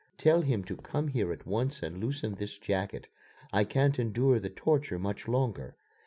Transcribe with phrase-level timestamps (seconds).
[0.17, 3.05] "Tell him to come here at once and loosen this jacket.
[3.53, 5.75] I can't endure the torture much longer.